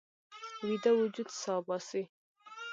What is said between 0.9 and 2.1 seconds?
وجود سا باسي